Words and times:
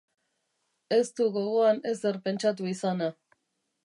Ez 0.95 1.03
du 1.19 1.27
gogoan 1.35 1.81
ezer 1.93 2.17
pentsatu 2.29 2.73
izana. 2.73 3.11